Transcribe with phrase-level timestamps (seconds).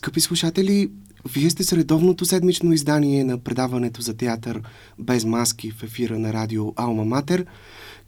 [0.00, 0.90] Скъпи слушатели,
[1.32, 4.62] вие сте с редовното седмично издание на предаването за театър
[4.98, 7.46] без маски в ефира на радио Алма Матер,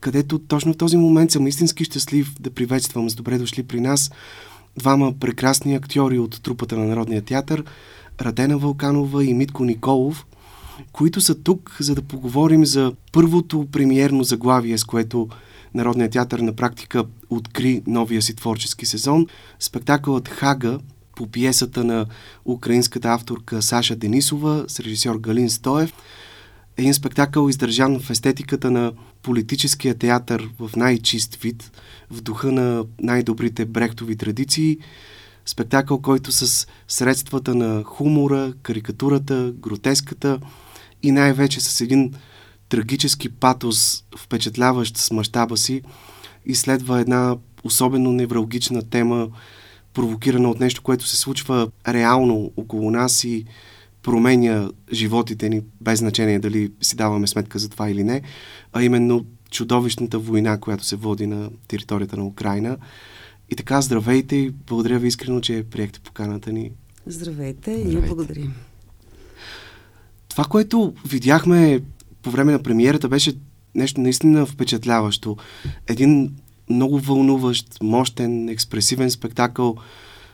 [0.00, 4.10] където точно в този момент съм истински щастлив да приветствам с добре дошли при нас
[4.78, 7.64] двама прекрасни актьори от трупата на Народния театър,
[8.20, 10.27] Радена Вълканова и Митко Николов,
[10.93, 15.29] които са тук, за да поговорим за първото премиерно заглавие, с което
[15.74, 19.27] Народният театър на практика откри новия си творчески сезон.
[19.61, 20.79] Спектакълът Хага
[21.16, 22.06] по пиесата на
[22.44, 25.93] украинската авторка Саша Денисова с режисьор Галин Стоев.
[26.76, 31.72] Един спектакъл издържан в естетиката на политическия театър в най-чист вид,
[32.11, 34.78] в духа на най-добрите брехтови традиции.
[35.47, 40.41] Спектакъл, който с средствата на хумора, карикатурата, гротеската
[41.03, 42.14] и най-вече с един
[42.69, 45.83] трагически патос, впечатляващ с мащаба си,
[46.47, 49.28] изследва една особено невралгична тема,
[49.95, 53.45] провокирана от нещо, което се случва реално около нас и
[54.03, 58.23] променя животите ни, без значение дали си даваме сметка за това или не,
[58.73, 62.77] а именно чудовищната война, която се води на територията на Украина.
[63.51, 66.71] И така, здравейте и благодаря ви искрено, че приехте поканата ни.
[67.06, 68.55] Здравейте и ние благодарим.
[70.29, 71.81] Това, което видяхме
[72.23, 73.34] по време на премиерата, беше
[73.75, 75.37] нещо наистина впечатляващо.
[75.87, 76.33] Един
[76.73, 79.77] много вълнуващ, мощен, експресивен спектакъл.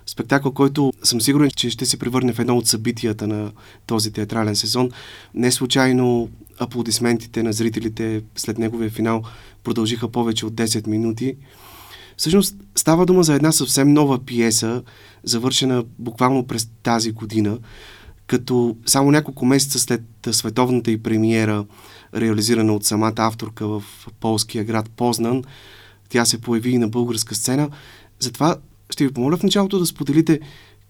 [0.06, 3.53] Спектакъл, който съм сигурен, че ще се превърне в едно от събитията на
[3.86, 4.91] този театрален сезон.
[5.34, 6.28] Не случайно
[6.59, 9.22] аплодисментите на зрителите след неговия финал
[9.64, 11.36] продължиха повече от 10 минути.
[12.16, 14.83] Всъщност става дума за една съвсем нова пиеса,
[15.25, 17.59] завършена буквално през тази година,
[18.27, 21.64] като само няколко месеца след световната и премиера,
[22.14, 23.83] реализирана от самата авторка в
[24.20, 25.44] полския град Познан,
[26.09, 27.70] тя се появи и на българска сцена.
[28.19, 28.56] Затова
[28.91, 30.41] ще ви помоля в началото да споделите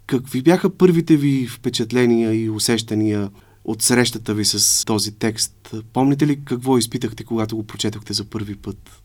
[0.06, 3.30] какви бяха първите ви впечатления и усещания
[3.64, 5.74] от срещата ви с този текст.
[5.92, 9.02] Помните ли какво изпитахте, когато го прочетохте за първи път?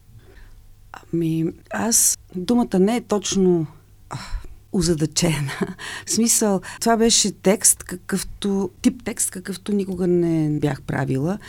[1.14, 3.68] Ами, аз думата не е точно
[4.72, 5.52] озадачена.
[6.06, 11.40] В смисъл, това беше текст, какъвто, тип текст, какъвто никога не бях правила.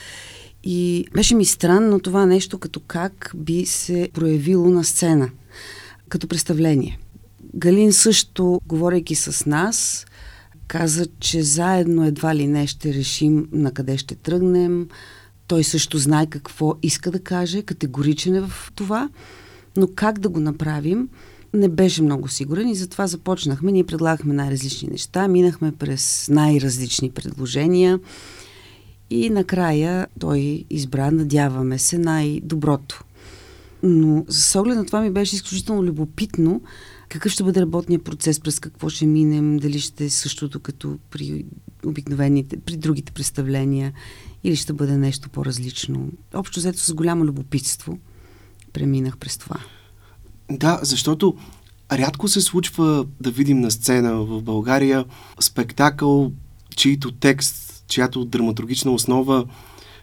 [0.64, 5.30] И беше ми странно това нещо, като как би се проявило на сцена,
[6.08, 6.98] като представление.
[7.54, 10.06] Галин също, говорейки с нас,
[10.68, 14.88] каза, че заедно едва ли не ще решим на къде ще тръгнем.
[15.46, 19.08] Той също знае какво иска да каже, категоричен е в това,
[19.76, 21.08] но как да го направим,
[21.54, 23.72] не беше много сигурен и затова започнахме.
[23.72, 28.00] Ние предлагахме най-различни неща, минахме през най-различни предложения
[29.14, 33.04] и накрая той избра, надяваме се, най-доброто.
[33.82, 36.60] Но с оглед на това ми беше изключително любопитно
[37.08, 41.44] какъв ще бъде работният процес, през какво ще минем, дали ще е същото като при
[41.86, 43.92] обикновените, при другите представления
[44.44, 46.08] или ще бъде нещо по-различно.
[46.34, 47.98] Общо взето с голямо любопитство
[48.72, 49.56] преминах през това.
[50.50, 51.36] Да, защото
[51.92, 55.04] рядко се случва да видим на сцена в България
[55.40, 56.32] спектакъл,
[56.76, 59.44] чийто текст чиято драматургична основа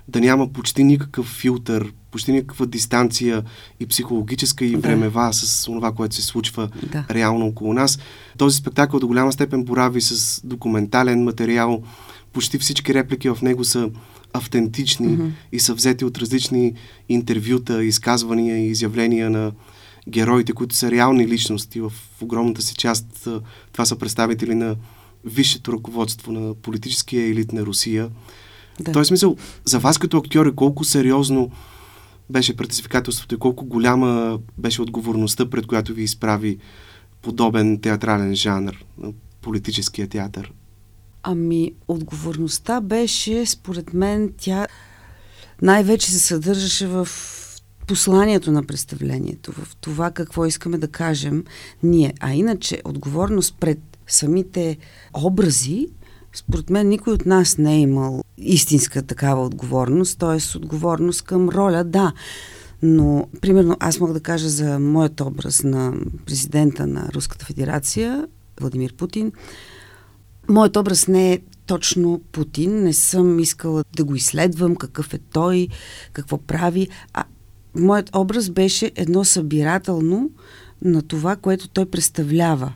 [0.07, 3.43] да няма почти никакъв филтър, почти никаква дистанция
[3.79, 4.77] и психологическа и да.
[4.77, 7.05] времева с това, което се случва да.
[7.09, 7.99] реално около нас.
[8.37, 11.83] Този спектакъл до голяма степен борави с документален материал.
[12.33, 13.89] Почти всички реплики в него са
[14.33, 15.31] автентични mm-hmm.
[15.51, 16.73] и са взети от различни
[17.09, 19.51] интервюта, изказвания и изявления на
[20.09, 21.81] героите, които са реални личности.
[21.81, 21.91] В
[22.21, 23.27] огромната си част
[23.71, 24.75] това са представители на
[25.25, 28.09] висшето ръководство на политическия елит на Русия.
[28.79, 28.91] Да.
[28.91, 31.51] В този смисъл, за вас като актьори, колко сериозно
[32.29, 36.57] беше предизвикателството и колко голяма беше отговорността, пред която ви изправи
[37.21, 38.85] подобен театрален жанр,
[39.41, 40.53] политическия театър?
[41.23, 44.67] Ами, отговорността беше, според мен, тя
[45.61, 47.07] най-вече се съдържаше в
[47.87, 51.43] посланието на представлението, в това какво искаме да кажем
[51.83, 52.13] ние.
[52.19, 54.77] А иначе, отговорност пред самите
[55.13, 55.87] образи,
[56.33, 60.57] според мен никой от нас не е имал истинска такава отговорност, т.е.
[60.57, 62.13] отговорност към роля, да.
[62.81, 65.93] Но, примерно, аз мога да кажа за моят образ на
[66.25, 68.27] президента на Руската федерация,
[68.59, 69.31] Владимир Путин.
[70.49, 72.83] Моят образ не е точно Путин.
[72.83, 75.67] Не съм искала да го изследвам, какъв е той,
[76.13, 76.87] какво прави.
[77.13, 77.23] А
[77.75, 80.29] моят образ беше едно събирателно
[80.81, 82.73] на това, което той представлява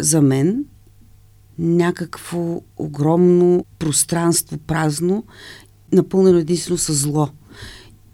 [0.00, 0.64] за мен
[1.58, 5.24] някакво огромно пространство, празно,
[5.92, 7.28] напълнено единствено с зло.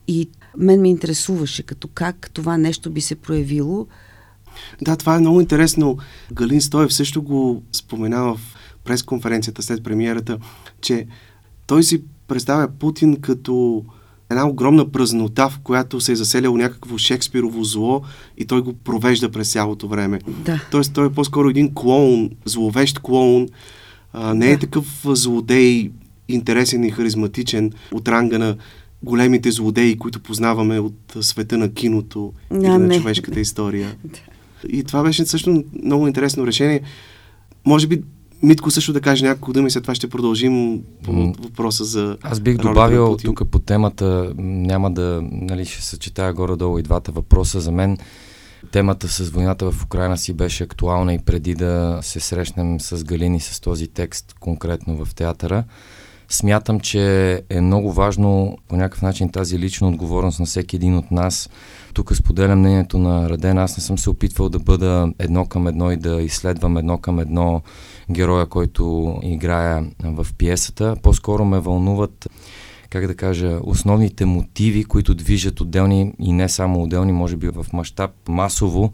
[0.09, 3.87] И мен ме интересуваше като как това нещо би се проявило
[4.83, 5.97] Да, това е много интересно.
[6.33, 10.39] Галин Стоев също го споменава в пресконференцията след премиерата,
[10.81, 11.07] че
[11.67, 13.85] той си представя Путин като
[14.33, 18.03] една огромна празнота, в която се е заселяло някакво Шекспирово зло
[18.39, 20.21] и той го провежда през цялото време.
[20.29, 20.65] Да.
[20.71, 23.49] Тоест той е по-скоро един клоун, зловещ клоун,
[24.13, 24.59] а, не е да.
[24.59, 25.91] такъв злодей,
[26.29, 28.57] интересен и харизматичен от ранга на
[29.03, 32.97] големите злодеи, които познаваме от света на киното да, или на не.
[32.97, 33.97] човешката история.
[34.69, 36.81] И това беше също много интересно решение.
[37.65, 38.03] Може би
[38.43, 42.17] Митко също да каже няколко думи, след това ще продължим по въпроса за.
[42.23, 47.61] Аз бих добавил тук по темата, няма да, нали, ще съчетая горе-долу и двата въпроса.
[47.61, 47.99] За мен
[48.73, 53.41] темата с войната в Украина си беше актуална и преди да се срещнем с Галини
[53.41, 55.65] с този текст конкретно в театъра.
[56.33, 61.11] Смятам, че е много важно по някакъв начин тази лична отговорност на всеки един от
[61.11, 61.51] нас.
[61.95, 63.59] Тук споделям мнението на Раден.
[63.59, 67.19] Аз не съм се опитвал да бъда едно към едно и да изследвам едно към
[67.19, 67.63] едно
[68.11, 70.97] героя, който играя в пиесата.
[71.03, 72.29] По-скоро ме вълнуват
[72.93, 77.67] как да кажа, основните мотиви, които движат отделни и не само отделни, може би в
[77.73, 78.93] мащаб масово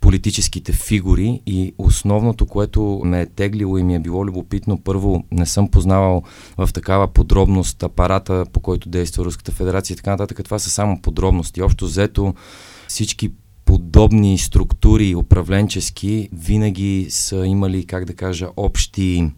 [0.00, 5.46] политическите фигури и основното, което ме е теглило и ми е било любопитно, първо не
[5.46, 6.22] съм познавал
[6.56, 10.40] в такава подробност апарата, по който действа Руската федерация и така нататък.
[10.44, 11.62] Това са само подробности.
[11.62, 12.34] Общо взето
[12.88, 13.30] всички
[13.64, 19.30] подобни структури управленчески винаги са имали, как да кажа, общи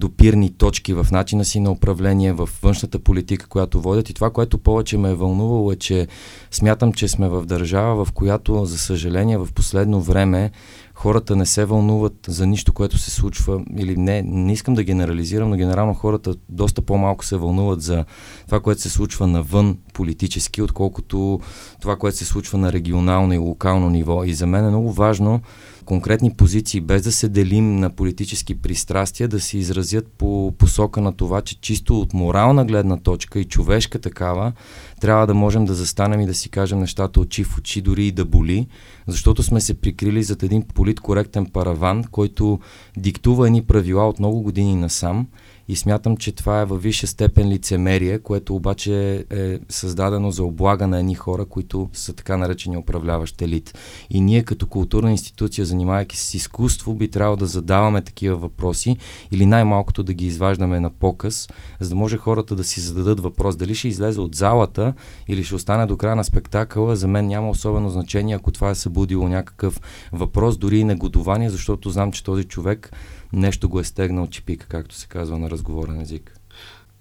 [0.00, 4.10] допирни точки в начина си на управление, в външната политика, която водят.
[4.10, 6.08] И това, което повече ме е вълнувало е, че
[6.50, 10.50] смятам, че сме в държава, в която, за съжаление, в последно време
[10.94, 15.50] хората не се вълнуват за нищо, което се случва, или не, не искам да генерализирам,
[15.50, 18.04] но генерално хората доста по-малко се вълнуват за
[18.46, 21.40] това, което се случва навън политически, отколкото
[21.80, 24.24] това, което се случва на регионално и локално ниво.
[24.24, 25.40] И за мен е много важно
[25.90, 31.12] конкретни позиции, без да се делим на политически пристрастия, да се изразят по посока на
[31.12, 34.52] това, че чисто от морална гледна точка и човешка такава,
[35.00, 38.12] трябва да можем да застанем и да си кажем нещата очи в очи, дори и
[38.12, 38.66] да боли,
[39.06, 42.60] защото сме се прикрили зад един политкоректен параван, който
[42.96, 45.26] диктува едни правила от много години насам
[45.70, 50.86] и смятам, че това е във висша степен лицемерие, което обаче е създадено за облага
[50.86, 53.78] на едни хора, които са така наречени управляващ елит.
[54.10, 58.96] И ние като културна институция, занимавайки се с изкуство, би трябвало да задаваме такива въпроси
[59.30, 61.48] или най-малкото да ги изваждаме на показ,
[61.80, 64.94] за да може хората да си зададат въпрос дали ще излезе от залата
[65.28, 66.96] или ще остане до края на спектакъла.
[66.96, 69.80] За мен няма особено значение, ако това е събудило някакъв
[70.12, 72.92] въпрос, дори и негодование, защото знам, че този човек
[73.32, 76.40] нещо го е стегнал чипика, както се казва на разговорен език.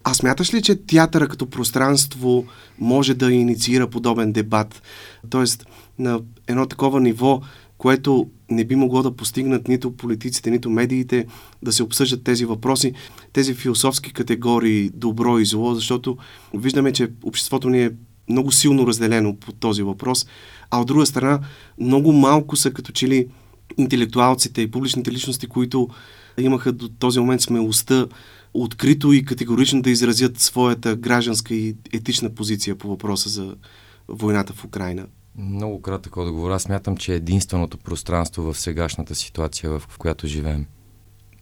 [0.04, 2.46] А смяташ ли, че театъра като пространство
[2.80, 4.82] може да инициира подобен дебат?
[5.30, 5.66] Тоест,
[6.00, 7.42] на едно такова ниво,
[7.78, 11.26] което не би могло да постигнат нито политиците, нито медиите,
[11.64, 12.94] да се обсъждат тези въпроси,
[13.34, 16.18] тези философски категории добро и зло, защото
[16.54, 17.92] виждаме, че обществото ни е
[18.30, 20.28] много силно разделено по този въпрос,
[20.72, 21.40] а от друга страна
[21.80, 23.28] много малко са като че ли
[23.78, 25.90] интелектуалците и публичните личности, които
[26.42, 28.08] имаха до този момент смелостта
[28.54, 33.56] открито и категорично да изразят своята гражданска и етична позиция по въпроса за
[34.08, 35.08] войната в Украина?
[35.38, 36.52] Много кратък отговор.
[36.52, 40.66] Аз смятам, че е единственото пространство в сегашната ситуация, в, в която живеем,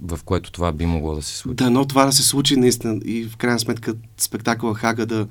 [0.02, 1.56] в което това би могло да се случи.
[1.56, 5.28] Да, но това да се случи наистина и в крайна сметка спектакъла Хага да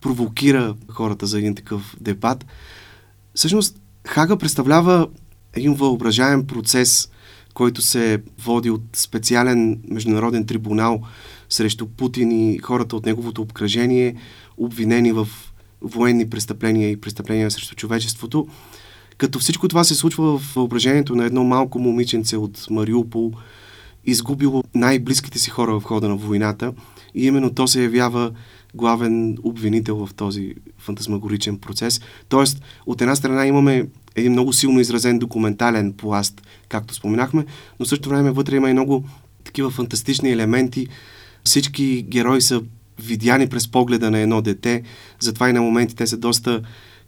[0.00, 2.46] провокира хората за един такъв дебат.
[3.34, 5.08] Всъщност, Хага представлява
[5.54, 7.10] един въображаем процес,
[7.58, 11.00] който се води от специален международен трибунал
[11.48, 14.14] срещу Путин и хората от неговото обкръжение,
[14.56, 15.28] обвинени в
[15.82, 18.46] военни престъпления и престъпления срещу човечеството.
[19.16, 23.32] Като всичко това се случва в въображението на едно малко момиченце от Мариупол,
[24.04, 26.72] изгубило най-близките си хора в хода на войната
[27.14, 28.30] и именно то се явява
[28.78, 32.00] главен обвинител в този фантазмагоричен процес.
[32.28, 37.46] Тоест, от една страна имаме един много силно изразен документален пласт, както споменахме,
[37.80, 39.04] но също време вътре има и много
[39.44, 40.86] такива фантастични елементи.
[41.44, 42.62] Всички герои са
[43.02, 44.82] видяни през погледа на едно дете,
[45.20, 46.62] затова и на моменти те са доста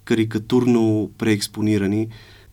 [0.04, 2.08] карикатурно преекспонирани.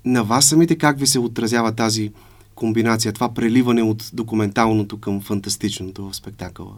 [0.05, 2.11] На вас самите как ви се отразява тази
[2.55, 6.73] комбинация, това преливане от документалното към фантастичното в спектакъла?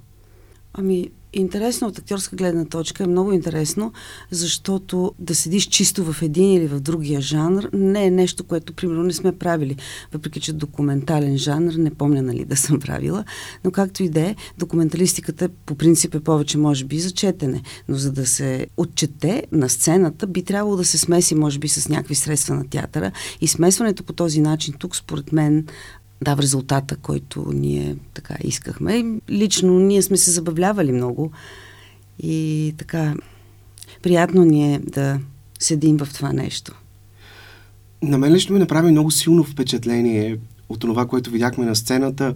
[0.73, 3.93] Ами, Интересно от актьорска гледна точка е много интересно,
[4.31, 9.03] защото да седиш чисто в един или в другия жанр не е нещо, което примерно
[9.03, 9.75] не сме правили.
[10.13, 13.23] Въпреки, че документален жанр, не помня нали да съм правила,
[13.65, 17.95] но както и да е, документалистиката по принцип е повече може би за четене, но
[17.95, 22.15] за да се отчете на сцената би трябвало да се смеси може би с някакви
[22.15, 23.11] средства на театъра
[23.41, 25.65] и смесването по този начин тук според мен
[26.21, 28.93] дава резултата, който ние така искахме.
[28.95, 31.31] И лично ние сме се забавлявали много
[32.19, 33.15] и така
[34.01, 35.19] приятно ни е да
[35.59, 36.75] седим в това нещо.
[38.01, 40.37] На мен лично ми направи много силно впечатление
[40.69, 42.33] от това, което видяхме на сцената,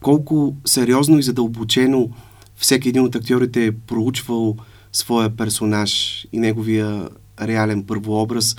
[0.00, 2.10] колко сериозно и задълбочено
[2.56, 4.56] всеки един от актьорите е проучвал
[4.92, 7.08] своя персонаж и неговия
[7.40, 8.56] реален първообраз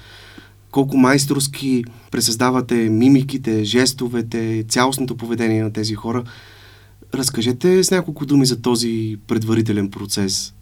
[0.72, 6.24] колко майсторски пресъздавате мимиките, жестовете, цялостното поведение на тези хора.
[7.14, 10.54] Разкажете с няколко думи за този предварителен процес.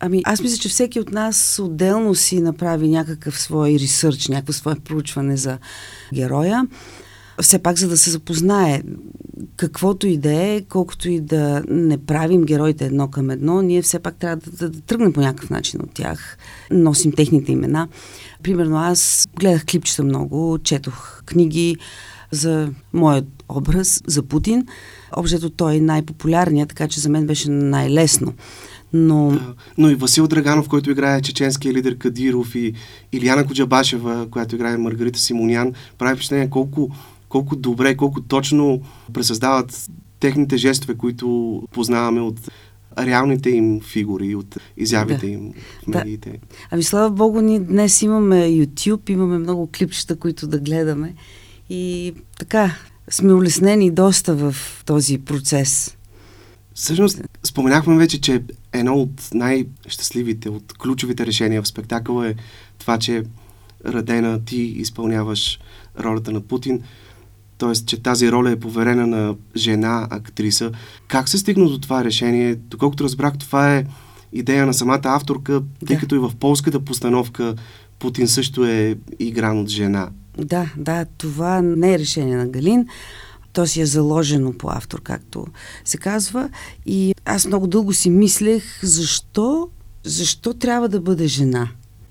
[0.00, 4.74] Ами, аз мисля, че всеки от нас отделно си направи някакъв свой ресърч, някакво свое
[4.84, 5.58] проучване за
[6.14, 6.66] героя.
[7.42, 8.82] Все пак, за да се запознае
[9.56, 13.98] каквото и да е, колкото и да не правим героите едно към едно, ние все
[13.98, 16.38] пак трябва да, да, да тръгнем по някакъв начин от тях.
[16.70, 17.88] Носим техните имена.
[18.42, 21.76] Примерно аз гледах клипчета много, четох книги
[22.30, 24.66] за моят образ, за Путин.
[25.16, 28.34] Обжето той е най-популярният, така че за мен беше най-лесно.
[28.92, 29.40] Но...
[29.78, 32.72] Но и Васил Драганов, който играе чеченския лидер Кадиров и
[33.12, 36.90] Илияна Коджабашева, която играе Маргарита Симонян, прави впечатление колко,
[37.30, 38.80] колко добре, колко точно
[39.12, 42.40] пресъздават техните жестове, които познаваме от
[42.98, 45.32] реалните им фигури, от изявите да.
[45.32, 46.30] им в медиите.
[46.30, 46.38] Да.
[46.70, 51.14] Ами слава Богу, ние днес имаме YouTube, имаме много клипчета, които да гледаме
[51.70, 52.76] и така
[53.10, 54.54] сме улеснени доста в
[54.86, 55.96] този процес.
[56.74, 62.34] Всъщност, споменахме вече, че едно от най-щастливите, от ключовите решения в спектакъла е
[62.78, 63.24] това, че
[63.86, 65.60] Радена ти изпълняваш
[66.00, 66.82] ролята на Путин
[67.60, 67.72] т.е.
[67.72, 70.72] че тази роля е поверена на жена актриса.
[71.08, 72.54] Как се стигна до това решение?
[72.54, 73.86] Доколкото разбрах, това е
[74.32, 76.00] идея на самата авторка, тъй да.
[76.00, 77.54] като и в полската постановка
[77.98, 80.08] Путин също е игран от жена.
[80.38, 82.86] Да, да, това не е решение на Галин.
[83.52, 85.46] То си е заложено по автор, както
[85.84, 86.50] се казва.
[86.86, 89.68] И аз много дълго си мислех, защо,
[90.04, 91.68] защо трябва да бъде жена.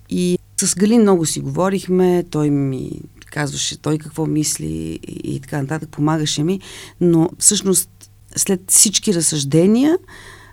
[0.10, 2.92] И с Галин много си говорихме, той ми
[3.30, 6.60] казваше той какво мисли и, и така нататък, помагаше ми,
[7.02, 7.90] но всъщност
[8.36, 9.98] след всички разсъждения,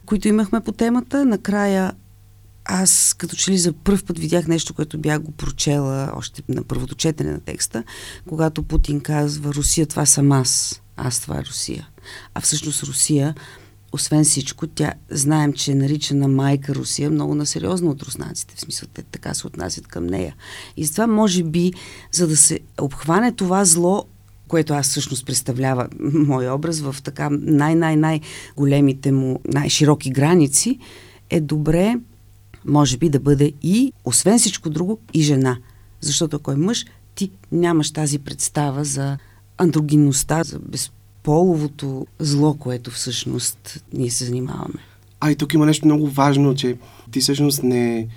[0.06, 1.92] които имахме по темата, накрая
[2.64, 6.62] аз като че ли за първ път видях нещо, което бях го прочела още на
[6.64, 7.85] първото четене на текста,
[8.28, 11.88] когато Путин казва Русия това съм аз, аз това е Русия.
[12.35, 13.35] А всъщност Русия
[13.93, 18.55] освен всичко, тя знаем, че е наричана майка Русия много насериозно от руснаците.
[18.57, 20.35] В смисъл, те така се отнасят към нея.
[20.76, 21.73] И затова, може би,
[22.12, 24.05] за да се обхване това зло,
[24.49, 30.78] което аз всъщност представлява мой образ в така най-най-най-големите му, най-широки граници,
[31.31, 31.97] е добре,
[32.64, 35.59] може би, да бъде и, освен всичко друго, и жена.
[36.00, 39.19] Защото ако е мъж, ти нямаш тази представа за
[39.59, 40.90] андрогинността, за без,
[41.26, 44.80] половото зло, което всъщност ние се занимаваме.
[45.21, 46.76] А и тук има нещо много важно, че
[47.11, 48.09] ти всъщност не,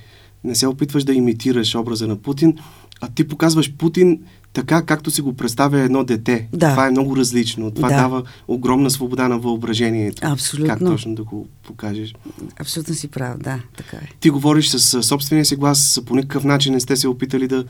[0.44, 2.58] не се опитваш да имитираш образа на Путин,
[3.01, 4.20] а ти показваш Путин
[4.54, 6.48] така, както си го представя едно дете.
[6.54, 6.70] Да.
[6.70, 7.72] Това е много различно.
[7.72, 7.96] Това да.
[7.96, 10.22] дава огромна свобода на въображението.
[10.25, 10.68] Абсолютно.
[10.68, 12.16] Как точно да го покажеш.
[12.60, 14.10] Абсолютно си прав, да, така е.
[14.20, 17.66] Ти говориш с собствения си глас, по никакъв начин не сте се опитали да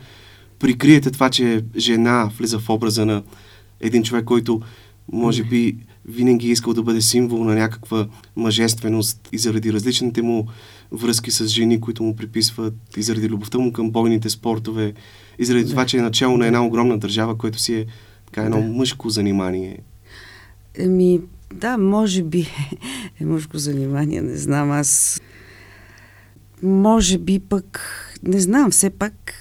[0.58, 3.22] прикриете това, че жена влиза в образа на
[3.80, 4.60] един човек, който
[5.12, 5.76] може би
[6.08, 10.48] винаги е искал да бъде символ на някаква мъжественост и заради различните му
[10.92, 14.92] връзки с жени, които му приписват, и заради любовта му към бойните спортове,
[15.38, 15.70] и заради да.
[15.70, 17.86] това, че е начало на една огромна държава, което си е
[18.26, 18.66] така едно да.
[18.66, 19.78] мъжко занимание.
[20.74, 21.20] Еми,
[21.54, 22.46] да, може би
[23.20, 25.20] е мъжко занимание, не знам, аз
[26.62, 27.80] може би пък,
[28.22, 29.34] не знам, все пак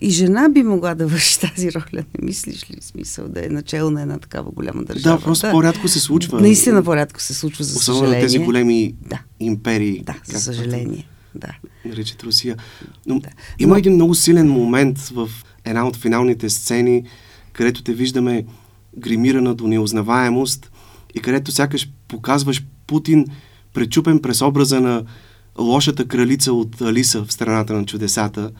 [0.00, 3.90] и жена би могла да върши тази роля, не мислиш ли смисъл да е начало
[3.90, 5.16] на една такава голяма държава?
[5.16, 5.52] Да, просто да.
[5.52, 6.40] по-рядко се случва.
[6.40, 8.22] Наистина по-рядко се случва, за Особено съжаление.
[8.22, 9.20] на тези големи да.
[9.40, 10.02] империи.
[10.06, 11.08] Да, за съжаление.
[11.34, 11.48] Да.
[11.84, 12.56] Наричат Русия.
[13.06, 13.28] Но да.
[13.58, 13.78] има Но...
[13.78, 15.30] един много силен момент в
[15.64, 17.04] една от финалните сцени,
[17.52, 18.44] където те виждаме
[18.98, 20.70] гримирана до неузнаваемост
[21.14, 23.26] и където сякаш показваш Путин
[23.74, 25.04] пречупен през образа на
[25.58, 28.50] лошата кралица от Алиса в страната на чудесата.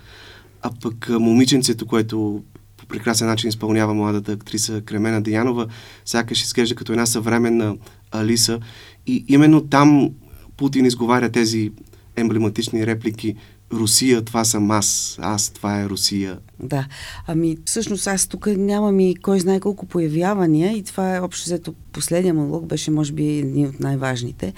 [0.62, 2.42] А пък момиченцето, което
[2.76, 5.66] по прекрасен начин изпълнява младата актриса Кремена Деянова,
[6.04, 7.76] сякаш изглежда като една съвременна
[8.12, 8.60] Алиса.
[9.06, 10.10] И именно там
[10.56, 11.72] Путин изговаря тези
[12.16, 13.34] емблематични реплики
[13.72, 16.38] Русия, това съм аз, аз, това е Русия.
[16.60, 16.86] Да,
[17.26, 21.74] ами всъщност аз тук нямам и кой знае колко появявания и това е общо взето
[21.92, 24.52] последния монолог, беше може би един от най-важните.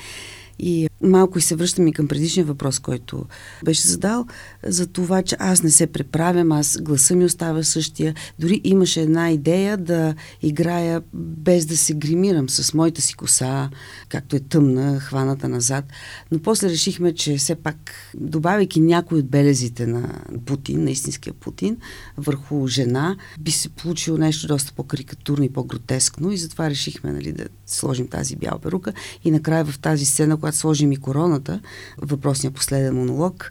[0.58, 3.24] И малко и се връщам и към предишния въпрос, който
[3.64, 4.26] беше задал,
[4.66, 8.14] за това, че аз не се преправям, аз гласа ми остава същия.
[8.38, 13.70] Дори имаше една идея да играя без да се гримирам с моята си коса,
[14.08, 15.84] както е тъмна, хваната назад.
[16.32, 21.76] Но после решихме, че все пак, добавяйки някои от белезите на Путин, на истинския Путин,
[22.16, 27.44] върху жена, би се получило нещо доста по-карикатурно и по-гротескно и затова решихме нали, да
[27.66, 28.92] сложим тази бяла перука
[29.24, 31.60] и накрая в тази сцена, когато сложим и короната,
[32.02, 33.50] въпросния последен монолог,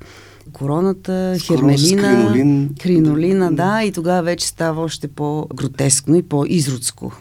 [0.53, 2.75] короната, хермелина, кринолин.
[2.79, 7.13] кринолина, да, и тогава вече става още по-гротескно и по-изродско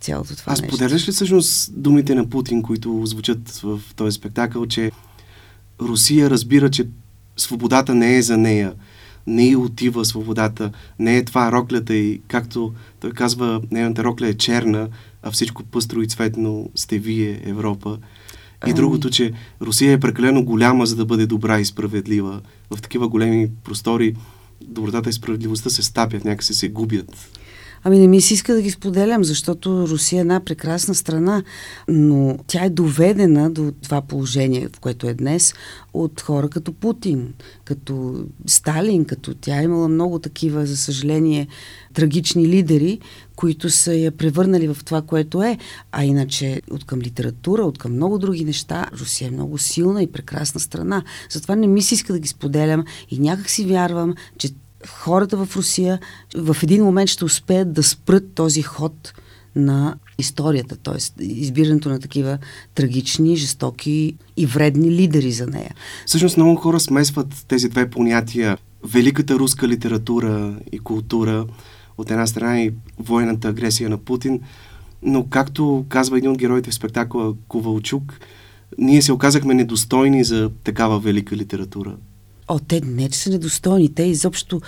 [0.00, 0.76] цялото това Аз нещо.
[0.76, 4.90] поделяш ли всъщност думите на Путин, които звучат в този спектакъл, че
[5.80, 6.86] Русия разбира, че
[7.36, 8.74] свободата не е за нея,
[9.26, 14.34] не и отива свободата, не е това роклята и както той казва, нейната рокля е
[14.34, 14.88] черна,
[15.22, 17.98] а всичко пъстро и цветно сте вие, Европа.
[18.66, 22.40] И другото, че Русия е прекалено голяма, за да бъде добра и справедлива.
[22.70, 24.14] В такива големи простори
[24.60, 27.37] добротата и справедливостта се стапят, някакси се губят.
[27.84, 31.42] Ами не ми се иска да ги споделям, защото Русия е една прекрасна страна,
[31.88, 35.54] но тя е доведена до това положение, в което е днес,
[35.94, 41.46] от хора като Путин, като Сталин, като тя е имала много такива, за съжаление,
[41.94, 42.98] трагични лидери,
[43.36, 45.58] които са я превърнали в това, което е.
[45.92, 50.12] А иначе от към литература, от към много други неща, Русия е много силна и
[50.12, 51.02] прекрасна страна.
[51.30, 54.48] Затова не ми се иска да ги споделям и някак си вярвам, че
[54.86, 55.98] хората в Русия
[56.36, 59.12] в един момент ще успеят да спрат този ход
[59.56, 61.22] на историята, т.е.
[61.24, 62.38] избирането на такива
[62.74, 65.74] трагични, жестоки и вредни лидери за нея.
[66.06, 68.58] Всъщност много хора смесват тези две понятия.
[68.84, 71.46] Великата руска литература и култура,
[71.98, 74.40] от една страна и военната агресия на Путин,
[75.02, 78.20] но както казва един от героите в спектакъла Ковалчук,
[78.78, 81.96] ние се оказахме недостойни за такава велика литература.
[82.48, 83.94] О, те не, че са недостойни.
[83.94, 84.60] Те изобщо,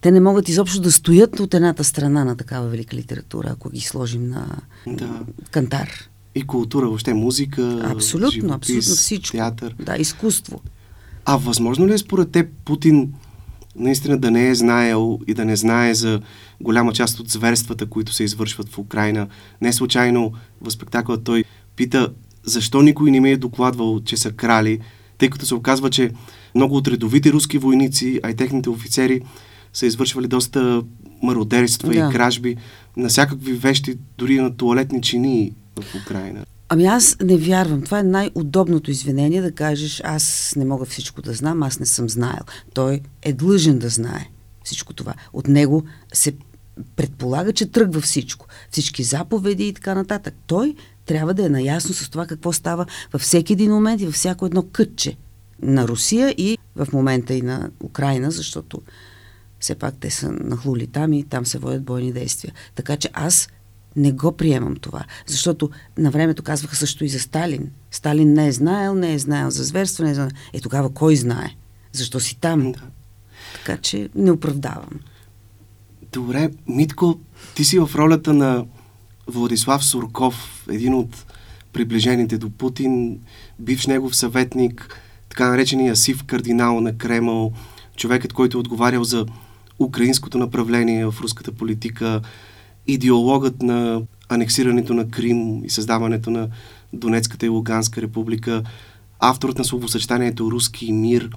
[0.00, 3.80] те не могат изобщо да стоят от едната страна на такава велика литература, ако ги
[3.80, 4.46] сложим на
[4.86, 5.20] да.
[5.50, 6.08] кантар.
[6.34, 9.36] И култура, въобще музика, Абсолютно, живопис, абсолютно всичко.
[9.36, 9.74] театър.
[9.80, 10.60] Да, изкуство.
[11.24, 13.12] А възможно ли е според теб Путин
[13.76, 16.20] наистина да не е знаел и да не знае за
[16.60, 19.28] голяма част от зверствата, които се извършват в Украина?
[19.60, 21.44] Не случайно в спектакъла той
[21.76, 22.08] пита
[22.44, 24.80] защо никой не ми е докладвал, че са крали,
[25.18, 26.10] тъй като се оказва, че
[26.54, 29.20] много от редовите руски войници, а и техните офицери
[29.72, 30.82] са извършвали доста
[31.22, 31.94] мародерства да.
[31.94, 32.56] и кражби
[32.96, 36.44] на всякакви вещи, дори на туалетни чини в Украина.
[36.68, 37.82] Ами аз не вярвам.
[37.82, 42.08] Това е най-удобното извинение да кажеш аз не мога всичко да знам, аз не съм
[42.08, 42.42] знаел.
[42.74, 44.28] Той е длъжен да знае
[44.64, 45.14] всичко това.
[45.32, 46.32] От него се
[46.96, 48.46] предполага, че тръгва всичко.
[48.70, 50.34] Всички заповеди и така нататък.
[50.46, 50.74] Той
[51.06, 54.46] трябва да е наясно с това какво става във всеки един момент и във всяко
[54.46, 55.16] едно кътче
[55.62, 58.82] на Русия и в момента и на Украина, защото
[59.60, 62.52] все пак те са нахлули там и там се водят бойни действия.
[62.74, 63.48] Така че аз
[63.96, 67.70] не го приемам това, защото на времето казваха също и за Сталин.
[67.90, 70.30] Сталин не е знаел, не е знаел за зверство, не е знаел.
[70.52, 71.56] Е тогава кой знае?
[71.92, 72.72] Защо си там?
[72.72, 72.80] Да.
[73.54, 75.00] Така че не оправдавам.
[76.12, 77.18] Добре, Митко,
[77.54, 78.66] ти си в ролята на
[79.26, 81.26] Владислав Сурков, един от
[81.72, 83.18] приближените до Путин,
[83.58, 87.52] бивш негов съветник, така наречения сив кардинал на Кремъл,
[87.96, 89.26] човекът, който е отговарял за
[89.78, 92.20] украинското направление в руската политика,
[92.86, 96.48] идеологът на анексирането на Крим и създаването на
[96.92, 98.62] Донецката и Луганска република,
[99.20, 101.30] авторът на словосъчетанието Руски мир.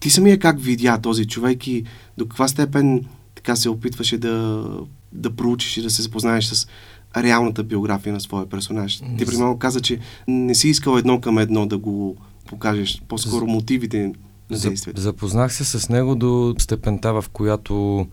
[0.00, 1.84] Ти самия как видя този човек и
[2.18, 4.64] до каква степен така се опитваше да,
[5.12, 6.68] да проучиш и да се запознаеш с
[7.16, 9.02] реалната биография на своя персонаж.
[9.18, 12.16] Ти примерно каза, че не си искал едно към едно да го
[12.46, 14.12] покажеш, по-скоро мотивите
[14.50, 15.00] на действието.
[15.00, 18.06] Запознах се с него до степента, в която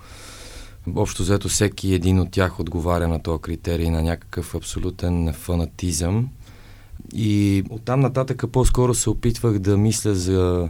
[0.95, 6.29] общо взето всеки един от тях отговаря на този критерий на някакъв абсолютен фанатизъм.
[7.13, 10.69] И оттам нататък по-скоро се опитвах да мисля за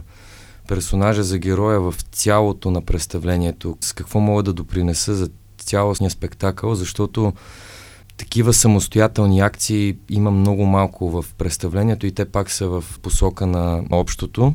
[0.68, 5.28] персонажа, за героя в цялото на представлението, с какво мога да допринеса за
[5.66, 7.32] цялостния спектакъл, защото
[8.16, 13.84] такива самостоятелни акции има много малко в представлението и те пак са в посока на
[13.90, 14.54] общото.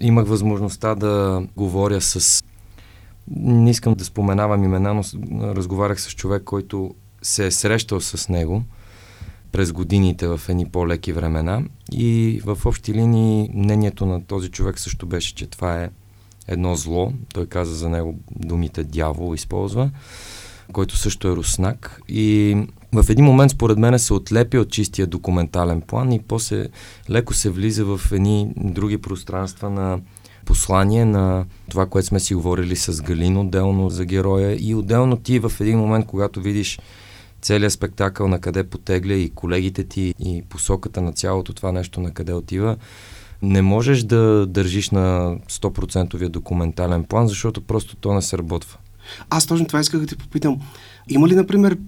[0.00, 2.44] Имах възможността да говоря с...
[3.36, 5.02] Не искам да споменавам имена, но
[5.54, 8.62] разговарях с човек, който се е срещал с него
[9.52, 11.62] през годините в едни по-леки времена.
[11.92, 15.90] И в общи линии мнението на този човек също беше, че това е
[16.50, 17.12] едно зло.
[17.34, 19.90] Той каза за него думите дявол използва,
[20.72, 22.00] който също е руснак.
[22.08, 22.56] И
[22.92, 26.66] в един момент, според мен, се отлепи от чистия документален план и после
[27.10, 30.00] леко се влиза в едни други пространства на
[30.44, 35.38] послание на това, което сме си говорили с Галин отделно за героя и отделно ти
[35.38, 36.78] в един момент, когато видиш
[37.42, 42.10] целият спектакъл на къде потегля и колегите ти и посоката на цялото това нещо на
[42.10, 42.76] къде отива,
[43.42, 48.78] не можеш да държиш на 100% документален план, защото просто то не се работва.
[49.30, 50.60] Аз точно това исках да ти попитам.
[51.08, 51.78] Има ли, например,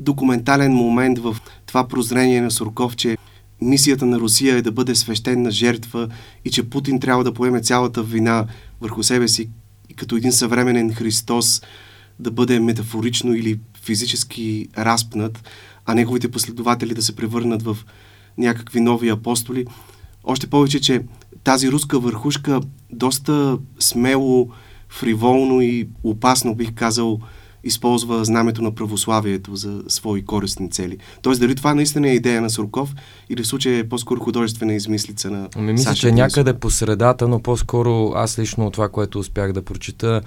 [0.00, 1.36] документален момент в
[1.66, 3.16] това прозрение на Сурков, че
[3.60, 6.08] мисията на Русия е да бъде свещена жертва
[6.44, 8.46] и че Путин трябва да поеме цялата вина
[8.80, 9.50] върху себе си
[9.88, 11.62] и като един съвременен Христос
[12.18, 15.48] да бъде метафорично или физически разпнат,
[15.86, 17.76] а неговите последователи да се превърнат в
[18.38, 19.66] някакви нови апостоли.
[20.24, 21.02] Още повече, че
[21.44, 22.60] тази руска върхушка
[22.92, 24.48] доста смело,
[24.88, 27.20] фриволно и опасно, бих казал,
[27.64, 30.98] използва знамето на православието за свои користни цели.
[31.22, 32.94] Тоест, дали това наистина е идея на Сурков
[33.30, 37.42] или в случая е по-скоро художествена измислица на Ами мисля, че някъде по средата, но
[37.42, 40.20] по-скоро аз лично от това, което успях да прочита,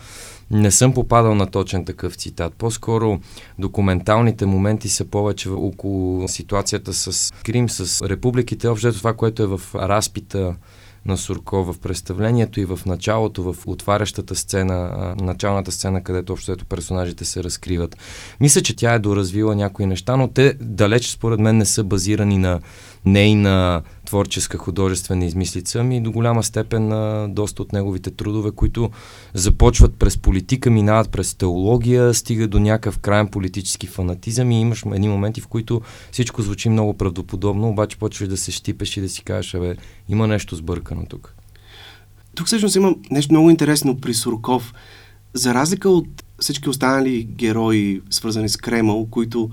[0.52, 2.54] не съм попадал на точен такъв цитат.
[2.54, 3.19] По-скоро
[3.60, 9.62] документалните моменти са повече около ситуацията с Крим, с републиките, общо това, което е в
[9.76, 10.56] разпита
[11.06, 17.26] на Сурко в представлението и в началото, в отварящата сцена, началната сцена, където общо персонажите
[17.26, 17.98] се разкриват.
[18.41, 22.38] Мисля, че тя е доразвила някои неща, но те далеч според мен не са базирани
[22.38, 22.60] на
[23.06, 28.89] нейна творческа художествена измислица, ми до голяма степен на доста от неговите трудове, които
[29.34, 35.08] започват през политика, минават през теология, стига до някакъв крайен политически фанатизъм и имаш едни
[35.08, 39.24] моменти, в които всичко звучи много правдоподобно, обаче почваш да се щипеш и да си
[39.24, 39.76] кажеш, абе,
[40.10, 41.36] има нещо сбъркано тук.
[42.36, 44.74] Тук всъщност има нещо много интересно при Сурков.
[45.34, 46.08] За разлика от
[46.39, 49.50] всички останали герои, свързани с Кремъл, които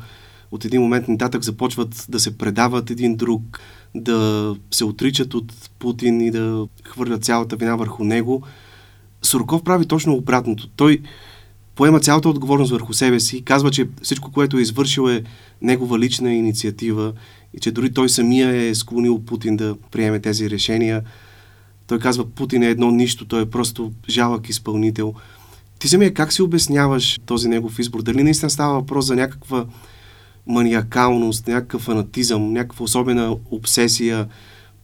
[0.50, 3.60] от един момент нататък започват да се предават един друг,
[3.94, 8.42] да се отричат от Путин и да хвърлят цялата вина върху него.
[9.22, 10.68] Сурков прави точно обратното.
[10.76, 11.00] Той
[11.74, 15.22] поема цялата отговорност върху себе си казва, че всичко, което е извършил е
[15.62, 17.12] негова лична инициатива
[17.54, 21.02] и че дори той самия е склонил Путин да приеме тези решения.
[21.86, 25.14] Той казва, Путин е едно нищо, той е просто жалък изпълнител.
[25.78, 28.02] Ти самия как си обясняваш този негов избор?
[28.02, 29.66] Дали наистина става въпрос за някаква
[30.46, 34.28] маниакалност, някакъв фанатизъм, някаква особена обсесия,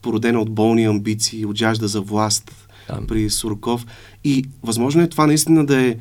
[0.03, 3.07] породена от болни амбиции, от жажда за власт да.
[3.07, 3.87] при Сурков.
[4.25, 5.97] И възможно е това наистина да е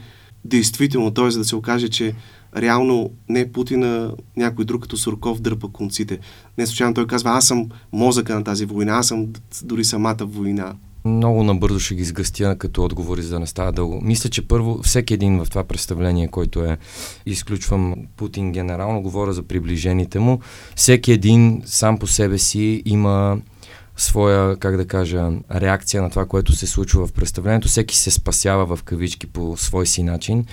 [0.45, 1.27] действително, т.е.
[1.27, 2.15] да се окаже, че
[2.57, 6.19] реално не Путина, някой друг като Сурков дърпа конците.
[6.57, 9.27] Не случайно той казва, аз съм мозъка на тази война, аз съм
[9.63, 10.75] дори самата война.
[11.05, 14.01] Много набързо ще ги сгъстя като отговори, за да не става дълго.
[14.03, 16.77] Мисля, че първо всеки един в това представление, който е,
[17.25, 20.39] изключвам Путин генерално, говоря за приближените му,
[20.75, 23.37] всеки един сам по себе си има
[23.97, 27.67] своя, как да кажа, реакция на това, което се случва в представлението.
[27.67, 30.45] Всеки се спасява в кавички по свой си начин.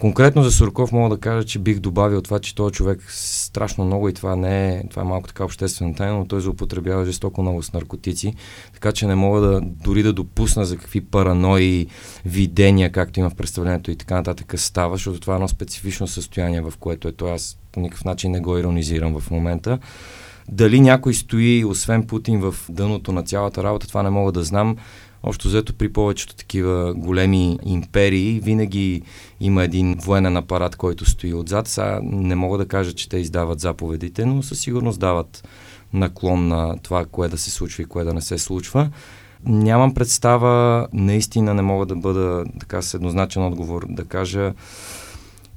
[0.00, 4.08] Конкретно за Сурков мога да кажа, че бих добавил това, че този човек страшно много
[4.08, 7.62] и това не е, това е малко така обществена тайна, но той злоупотребява жестоко много
[7.62, 8.34] с наркотици,
[8.72, 11.86] така че не мога да дори да допусна за какви паранои,
[12.24, 16.60] видения, както има в представлението и така нататък става, защото това е едно специфично състояние,
[16.60, 17.32] в което е той.
[17.32, 19.78] Аз по никакъв начин не го иронизирам в момента.
[20.48, 24.76] Дали някой стои, освен Путин, в дъното на цялата работа, това не мога да знам.
[25.22, 29.02] Общо взето при повечето такива големи империи винаги
[29.40, 31.68] има един военен апарат, който стои отзад.
[31.68, 35.48] Сега не мога да кажа, че те издават заповедите, но със сигурност дават
[35.92, 38.90] наклон на това, кое да се случва и кое да не се случва.
[39.46, 44.52] Нямам представа, наистина не мога да бъда така с еднозначен отговор да кажа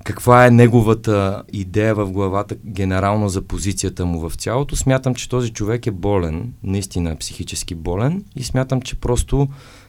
[0.06, 4.76] каква е неговата идея в главата генерално за позицията му в цялото.
[4.76, 9.48] Смятам, че този човек е болен, наистина психически болен и смятам, че просто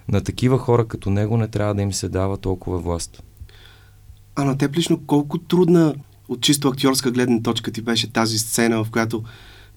[0.09, 3.23] на такива хора като него не трябва да им се дава толкова власт.
[4.37, 5.95] А на теб лично колко трудна
[6.29, 9.23] от чисто актьорска гледна точка ти беше тази сцена, в която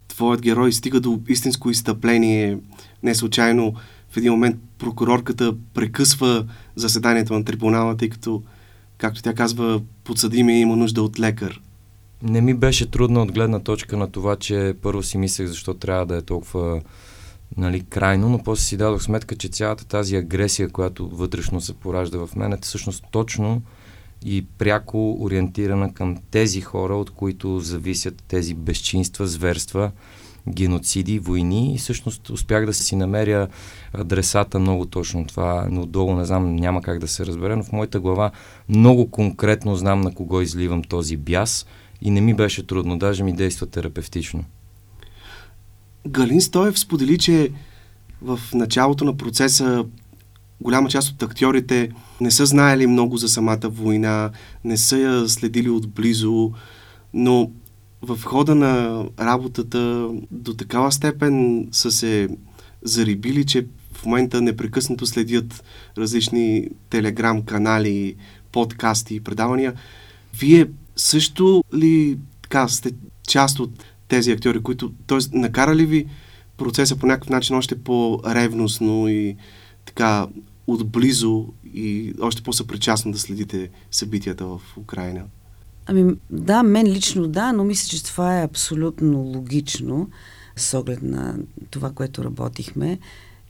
[0.08, 2.58] твоят герой стига до истинско изтъпление.
[3.04, 3.74] Не случайно
[4.10, 8.44] в един момент прокурорката прекъсва заседанието на трибунала, тъй като
[9.00, 11.62] както тя казва, подсъдимия има нужда от лекар.
[12.24, 16.06] Не ми беше трудно от гледна точка на това, че първо си мислех защо трябва
[16.06, 16.82] да е толкова
[17.58, 22.26] нали, крайно, но после си дадох сметка, че цялата тази агресия, която вътрешно се поражда
[22.26, 23.62] в мен, е всъщност точно
[24.26, 29.92] и пряко ориентирана към тези хора, от които зависят тези безчинства, зверства,
[30.52, 33.48] геноциди, войни и всъщност успях да си намеря
[33.94, 37.72] адресата много точно това, но отдолу не знам, няма как да се разбере, но в
[37.72, 38.32] моята глава
[38.70, 41.66] много конкретно знам на кого изливам този бяс
[42.02, 44.44] и не ми беше трудно, даже ми действа терапевтично.
[46.08, 47.52] Галин Стоев сподели, че
[48.22, 49.86] в началото на процеса
[50.62, 54.32] голяма част от актьорите не са знаели много за самата война,
[54.64, 56.52] не са я следили отблизо,
[57.14, 57.52] но
[58.02, 62.30] в хода на работата до такава степен са се
[62.82, 65.64] зарибили, че в момента непрекъснато следят
[65.98, 68.16] различни телеграм-канали,
[68.52, 69.74] подкасти и предавания.
[70.40, 72.92] Вие също ли така сте
[73.28, 73.72] част от
[74.08, 75.18] тези актьори, които, т.е.
[75.38, 76.06] накарали ви
[76.58, 79.36] процеса по някакъв начин още по-ревностно и
[79.86, 80.28] така
[80.68, 85.24] отблизо и още по-съпричастно да следите събитията в Украина?
[85.92, 90.10] Ами да, мен лично да, но мисля, че това е абсолютно логично
[90.56, 91.36] с оглед на
[91.70, 93.00] това, което работихме.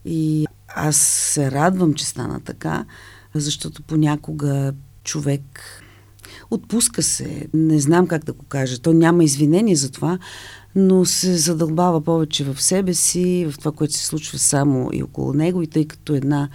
[0.05, 0.97] И аз
[1.33, 2.85] се радвам, че стана така,
[3.35, 4.73] защото понякога
[5.03, 5.61] човек
[6.51, 10.19] отпуска се, не знам как да го кажа, то няма извинение за това,
[10.75, 15.33] но се задълбава повече в себе си, в това, което се случва само и около
[15.33, 15.61] него.
[15.61, 16.49] И тъй като една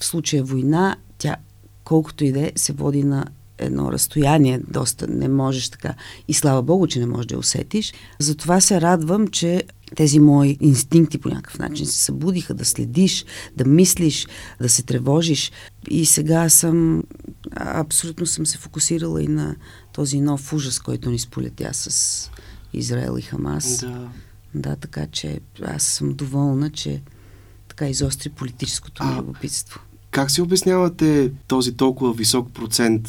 [0.00, 1.36] в случая война, тя
[1.84, 3.26] колкото и да е, се води на
[3.58, 5.94] едно разстояние, доста не можеш така.
[6.28, 7.92] И слава Богу, че не можеш да усетиш.
[8.18, 9.62] Затова се радвам, че
[9.96, 13.24] тези мои инстинкти по някакъв начин се събудиха да следиш,
[13.56, 14.26] да мислиш,
[14.60, 15.52] да се тревожиш.
[15.90, 17.02] И сега съм,
[17.56, 19.56] абсолютно съм се фокусирала и на
[19.92, 22.30] този нов ужас, който ни сполетя с
[22.72, 23.80] Израел и Хамас.
[23.80, 24.08] Да.
[24.54, 27.02] Да, така че аз съм доволна, че
[27.68, 29.80] така изостри политическото ми любопитство.
[30.10, 33.08] Как си обяснявате този толкова висок процент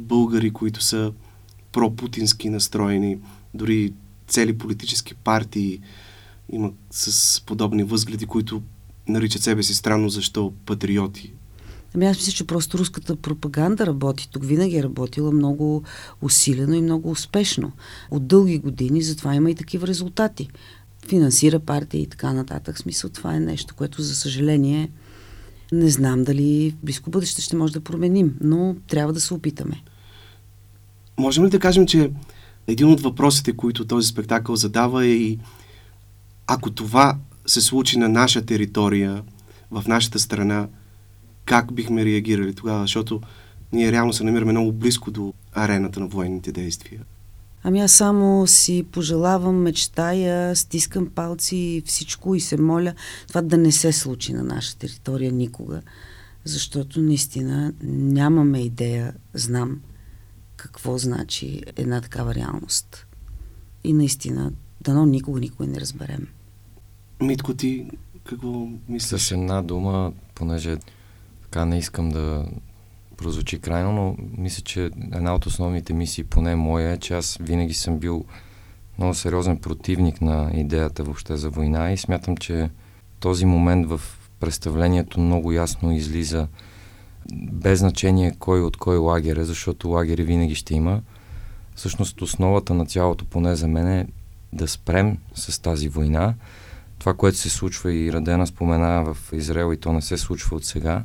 [0.00, 1.12] българи, които са
[1.72, 3.18] пропутински настроени,
[3.54, 3.92] дори
[4.28, 5.80] цели политически партии
[6.52, 8.62] има с подобни възгледи, които
[9.08, 11.32] наричат себе си странно защо патриоти.
[11.94, 14.28] Ами аз мисля, че просто руската пропаганда работи.
[14.32, 15.82] Тук винаги е работила много
[16.22, 17.72] усилено и много успешно.
[18.10, 20.48] От дълги години, затова има и такива резултати.
[21.08, 22.76] Финансира партии и така нататък.
[22.76, 24.90] В смисъл това е нещо, което за съжаление
[25.72, 29.82] не знам дали в близко бъдеще ще може да променим, но трябва да се опитаме.
[31.18, 32.10] Можем ли да кажем, че
[32.66, 35.38] един от въпросите, които този спектакъл задава е и
[36.46, 39.22] ако това се случи на наша територия,
[39.70, 40.68] в нашата страна,
[41.44, 42.82] как бихме реагирали тогава?
[42.82, 43.20] Защото
[43.72, 47.00] ние реално се намираме много близко до арената на военните действия.
[47.64, 52.94] Ами аз само си пожелавам, мечтая, стискам палци и всичко и се моля
[53.28, 55.82] това да не се случи на наша територия никога.
[56.44, 59.80] Защото наистина нямаме идея, знам
[60.56, 63.06] какво значи една такава реалност.
[63.84, 66.28] И наистина, дано никога, никога не разберем.
[67.20, 67.90] Митко, ти
[68.24, 69.22] какво мислиш?
[69.22, 70.76] С една дума, понеже
[71.42, 72.46] така не искам да
[73.22, 77.74] прозвучи крайно, но мисля, че една от основните мисии, поне моя, е, че аз винаги
[77.74, 78.24] съм бил
[78.98, 82.70] много сериозен противник на идеята въобще за война и смятам, че
[83.20, 84.00] този момент в
[84.40, 86.48] представлението много ясно излиза
[87.52, 91.02] без значение кой от кой лагер е, защото лагери винаги ще има.
[91.74, 94.06] Всъщност основата на цялото, поне за мен, е
[94.52, 96.34] да спрем с тази война.
[96.98, 100.64] Това, което се случва и Радена спомена в Израел и то не се случва от
[100.64, 101.04] сега,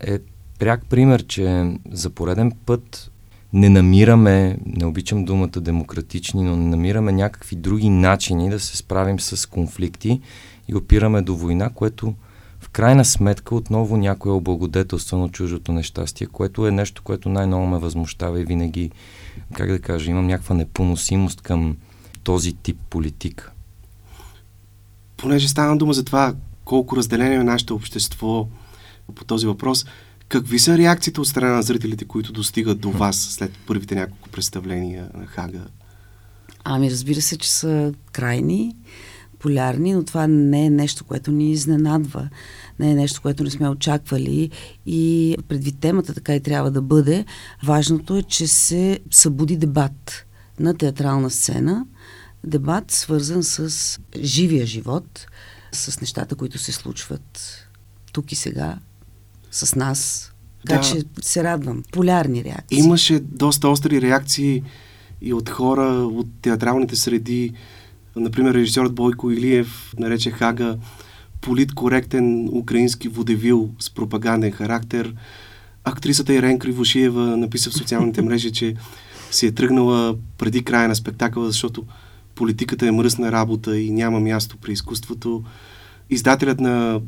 [0.00, 0.18] е
[0.58, 3.10] пряк пример, че за пореден път
[3.52, 9.20] не намираме, не обичам думата демократични, но не намираме някакви други начини да се справим
[9.20, 10.20] с конфликти
[10.68, 12.14] и опираме до война, което
[12.60, 17.78] в крайна сметка отново някой е облагодетелствано чуждото нещастие, което е нещо, което най-много ме
[17.78, 18.90] възмущава и винаги,
[19.52, 21.76] как да кажа, имам някаква непоносимост към
[22.22, 23.52] този тип политика.
[25.16, 28.48] Понеже стана дума за това колко разделение е нашето общество
[29.14, 29.86] по този въпрос,
[30.28, 35.10] какви са реакциите от страна на зрителите, които достигат до вас след първите няколко представления
[35.14, 35.60] на Хага?
[36.64, 38.76] Ами разбира се, че са крайни
[39.38, 42.28] полярни, но това не е нещо, което ни изненадва.
[42.78, 44.50] Не е нещо, което не сме очаквали
[44.86, 47.24] и предвид темата така и трябва да бъде.
[47.64, 50.26] Важното е, че се събуди дебат
[50.60, 51.86] на театрална сцена.
[52.44, 55.26] Дебат свързан с живия живот,
[55.72, 57.64] с нещата, които се случват
[58.12, 58.78] тук и сега,
[59.50, 60.32] с нас.
[60.66, 60.86] Така да.
[60.86, 61.82] че се радвам.
[61.92, 62.78] Полярни реакции.
[62.78, 64.62] Имаше доста остри реакции
[65.22, 67.52] и от хора от театралните среди,
[68.16, 70.78] Например, режисьорът Бойко Илиев нарече Хага
[71.40, 75.14] политкоректен украински водевил с пропаганден характер.
[75.84, 78.74] актрисата Ирен Кривошиева написа в социалните мрежи, че
[79.30, 81.84] си е тръгнала преди края на спектакъла, защото
[82.34, 85.44] политиката е мръсна работа и няма място при изкуството.
[86.10, 87.00] Издателят на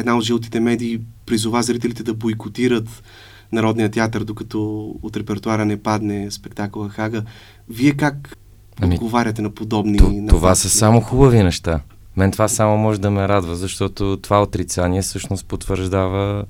[0.00, 3.02] една от жълтите медии призова зрителите да бойкотират
[3.52, 7.22] Народния театър, докато от репертуара не падне спектакъла Хага.
[7.68, 8.36] Вие как
[8.80, 9.98] ами, отговаряте на подобни...
[9.98, 11.80] То, това са само хубави неща.
[12.16, 16.44] Мен това само може да ме радва, защото това отрицание всъщност потвърждава,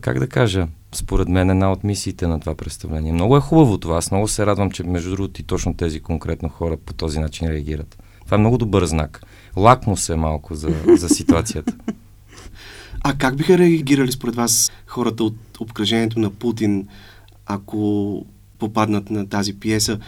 [0.00, 3.12] как да кажа, според мен една от мисиите на това представление.
[3.12, 3.96] Много е хубаво това.
[3.96, 7.48] Аз много се радвам, че между другото и точно тези конкретно хора по този начин
[7.48, 7.98] реагират.
[8.24, 9.22] Това е много добър знак.
[9.56, 11.74] Лакмо се малко за, за ситуацията.
[13.06, 16.88] А как биха реагирали според вас хората от обкръжението на Путин,
[17.46, 18.26] ако
[18.58, 19.98] попаднат на тази пиеса?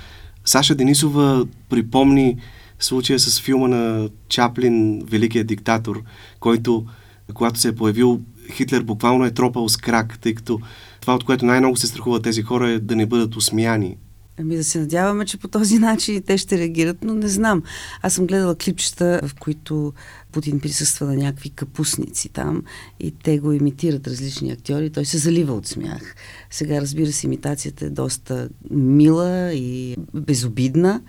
[0.45, 2.37] Саша Денисова припомни
[2.81, 6.03] случая с филма на Чаплин Великия диктатор,
[6.41, 6.87] който,
[7.35, 8.21] когато се е появил,
[8.53, 10.61] Хитлер буквално е тропал с крак, тъй като
[11.01, 13.97] това, от което най-много се страхуват тези хора е да не бъдат усмяни.
[14.39, 17.63] Ами да се надяваме, че по този начин те ще реагират, но не знам.
[18.03, 19.93] Аз съм гледала клипчета, в които
[20.33, 22.63] Путин присъства на някакви капусници там
[23.01, 24.91] и те го имитират различни актьори.
[24.91, 26.15] Той се залива от смях.
[26.51, 31.03] Сега, разбира се, имитацията е доста мила и безобидна.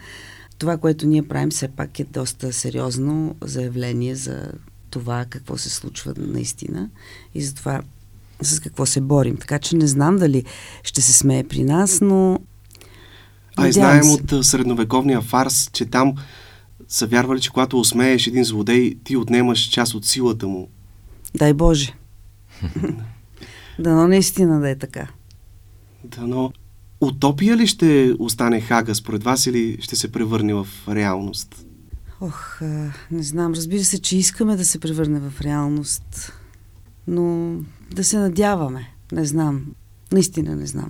[0.57, 4.51] Това, което ние правим, все пак е доста сериозно заявление за
[4.89, 6.89] това какво се случва наистина
[7.35, 7.81] и за това
[8.41, 9.37] с какво се борим.
[9.37, 10.43] Така че не знам дали
[10.83, 12.39] ще се смее при нас, но
[13.57, 14.35] а и знаем се.
[14.35, 16.13] от средновековния фарс, че там
[16.87, 20.67] са вярвали, че когато усмееш един злодей, ти отнемаш част от силата му.
[21.35, 21.93] Дай Боже.
[23.79, 25.07] Дано наистина да е така.
[26.03, 26.51] Дано.
[27.01, 31.65] Утопия ли ще остане Хага според вас или ще се превърне в реалност?
[32.21, 32.61] Ох,
[33.11, 33.53] не знам.
[33.53, 36.33] Разбира се, че искаме да се превърне в реалност.
[37.07, 37.55] Но
[37.91, 38.93] да се надяваме.
[39.11, 39.65] Не знам.
[40.11, 40.89] Наистина не знам.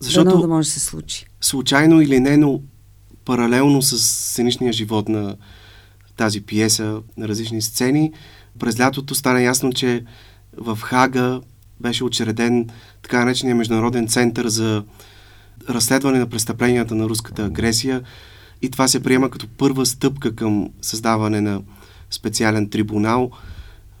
[0.00, 1.26] Защото Дано да може да се случи.
[1.40, 2.60] Случайно или не, но
[3.24, 5.36] паралелно с сценичния живот на
[6.16, 8.12] тази пиеса, на различни сцени,
[8.58, 10.04] през лятото стана ясно, че
[10.56, 11.40] в Хага
[11.80, 12.68] беше учреден
[13.02, 14.84] така наречения Международен център за
[15.68, 18.02] разследване на престъпленията на руската агресия
[18.62, 21.62] и това се приема като първа стъпка към създаване на
[22.10, 23.30] специален трибунал.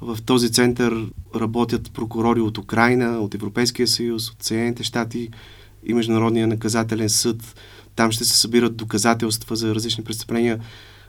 [0.00, 5.28] В този център работят прокурори от Украина, от Европейския съюз, от Съединените щати,
[5.84, 7.54] и Международния наказателен съд.
[7.96, 10.60] Там ще се събират доказателства за различни престъпления.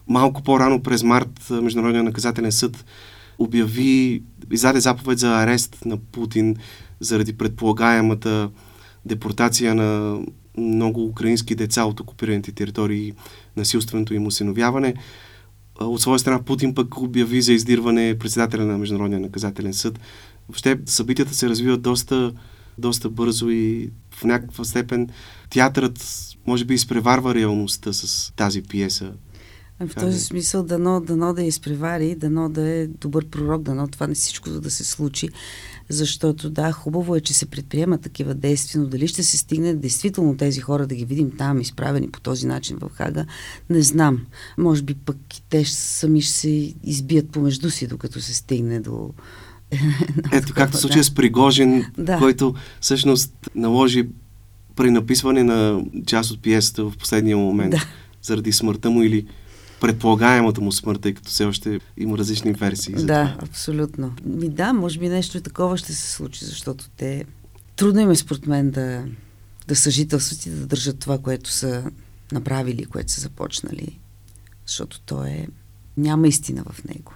[0.08, 2.86] Малко по-рано през март Международния наказателен съд
[3.40, 6.56] обяви, издаде заповед за арест на Путин
[7.00, 8.50] заради предполагаемата
[9.06, 10.20] депортация на
[10.58, 13.14] много украински деца от окупираните територии,
[13.58, 14.94] насилственото им усиновяване.
[15.80, 20.00] От своя страна Путин пък обяви за издирване председателя на Международния наказателен съд.
[20.48, 22.34] Въобще събитията се развиват доста
[22.78, 23.90] доста бързо и
[24.22, 25.10] в някаква степен
[25.50, 29.14] театърът може би изпреварва реалността с тази пиеса.
[29.80, 34.08] В този смисъл дано, дано да я изпревари, дано да е добър пророк, дано това
[34.08, 35.30] не всичко да се случи,
[35.90, 40.38] защото да, хубаво е, че се предприемат такива действия, но дали ще се стигне действително
[40.38, 43.26] тези хора да ги видим там, изправени по този начин в Хага,
[43.70, 44.26] не знам.
[44.58, 45.18] Може би пък
[45.50, 49.14] те сами ще се избият помежду си, докато се стигне до,
[50.32, 51.04] Ето както случая да.
[51.04, 52.18] с Пригожин, да.
[52.18, 54.08] който всъщност наложи
[54.76, 57.72] пренаписване на част от пиесата в последния момент.
[57.72, 57.86] Да.
[58.22, 59.26] Заради смъртта му или
[59.82, 62.98] предполагаемата му смърт, тъй като все още има различни версии.
[62.98, 63.48] За да, това.
[63.50, 64.14] абсолютно.
[64.26, 67.26] Ми да, може би нещо такова ще се случи, защото те
[67.76, 69.04] трудно им е според мен да,
[69.68, 71.84] да съжителстват и да държат това, което са
[72.32, 74.00] направили, което са започнали.
[74.66, 75.48] Защото то е...
[75.98, 77.14] Няма истина в него.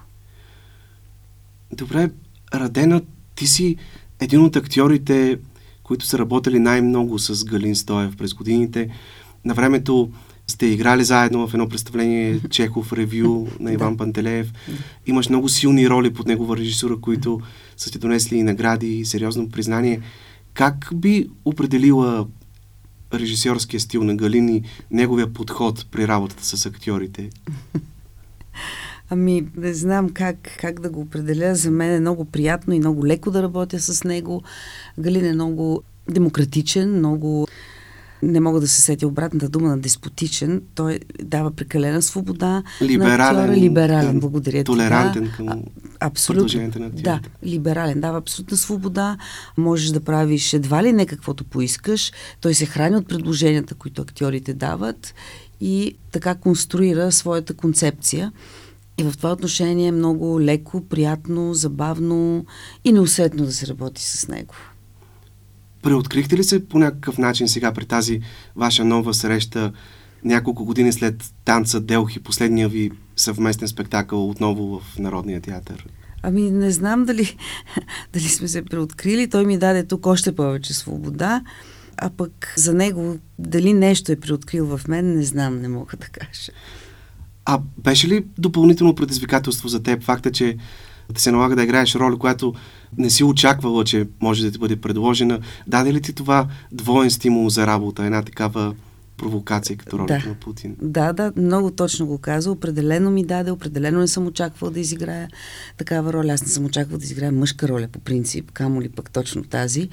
[1.72, 2.10] Добре,
[2.53, 3.01] Радена,
[3.36, 3.75] ти си
[4.19, 5.39] един от актьорите,
[5.84, 8.89] които са работили най-много с Галин Стоев през годините.
[9.45, 10.12] На времето
[10.47, 13.97] сте играли заедно в едно представление Чехов ревю на Иван да.
[13.97, 14.53] Пантелеев.
[15.05, 17.41] Имаш много силни роли под негова режисура, които
[17.77, 20.01] са ти донесли и награди, и сериозно признание.
[20.53, 22.27] Как би определила
[23.13, 27.29] режисьорския стил на Галин и неговия подход при работата с актьорите?
[29.10, 31.56] Ами, не знам как, как да го определя.
[31.56, 34.44] За мен е много приятно и много леко да работя с него.
[35.00, 37.48] Галин е много демократичен, много
[38.24, 40.62] не мога да се сетя обратната дума на деспотичен.
[40.76, 43.58] Той дава прекалена свобода либерален, на актьора.
[43.58, 45.63] Либерален, да, благодаря Толерантен към
[46.00, 48.02] абсолютно, на Да, либерален.
[48.02, 49.18] Дава абсолютна свобода.
[49.58, 52.12] Можеш да правиш едва ли не каквото поискаш.
[52.41, 55.14] Той се храни от предложенията, които актьорите дават
[55.62, 58.32] и така конструира своята концепция.
[58.98, 62.46] И в това отношение е много леко, приятно, забавно
[62.84, 64.56] и неусетно да се работи с него.
[65.82, 68.22] Преоткрихте ли се по някакъв начин сега при тази
[68.56, 69.74] ваша нова среща
[70.24, 75.88] няколко години след танца Делхи, последния ви съвместен спектакъл отново в Народния театър?
[76.24, 77.38] Ами не знам дали,
[78.14, 79.30] дали сме се преоткрили.
[79.30, 81.41] Той ми даде тук още повече свобода.
[81.98, 86.06] А пък за него дали нещо е преоткрил в мен, не знам, не мога да
[86.06, 86.52] кажа.
[87.46, 90.58] А беше ли допълнително предизвикателство за теб факта, че
[91.14, 92.54] да се налага да играеш роля, която
[92.98, 95.39] не си очаквала, че може да ти бъде предложена?
[95.68, 98.74] Даде ли ти това двоен стимул за работа, една такава
[99.18, 100.30] провокация като ролята да.
[100.30, 100.76] на Путин?
[100.82, 102.52] Да, да, много точно го каза.
[102.52, 105.28] Определено ми даде, определено не съм очаквал да изиграя
[105.78, 106.34] такава роля.
[106.34, 109.89] Аз не съм очаквал да изиграя мъжка роля по принцип, камо ли пък точно тази.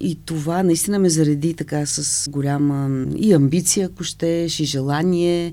[0.00, 5.52] И това наистина ме зареди така с голяма и амбиция, ако щеш, и желание,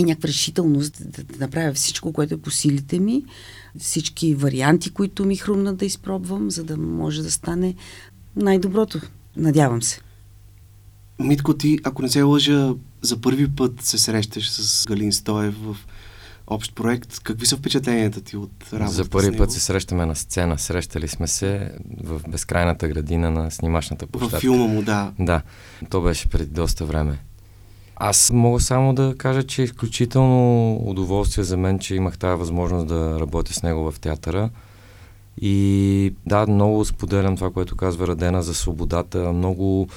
[0.00, 3.24] и някаква решителност да, да направя всичко, което е по силите ми,
[3.78, 7.74] всички варианти, които ми хрумна да изпробвам, за да може да стане
[8.36, 9.00] най-доброто.
[9.36, 10.00] Надявам се.
[11.18, 15.76] Митко, ти, ако не се лъжа, за първи път се срещаш с Галин Стоев в
[16.46, 17.18] общ проект.
[17.22, 19.38] Какви са впечатленията ти от работата За първи с него?
[19.38, 20.58] път се срещаме на сцена.
[20.58, 21.72] Срещали сме се
[22.04, 24.38] в безкрайната градина на снимачната площадка.
[24.38, 25.12] В филма му, да.
[25.18, 25.42] Да,
[25.90, 27.18] то беше преди доста време.
[27.96, 32.86] Аз мога само да кажа, че е изключително удоволствие за мен, че имах тази възможност
[32.86, 34.50] да работя с него в театъра.
[35.40, 39.32] И да, много споделям това, което казва Радена за свободата.
[39.32, 39.88] Много,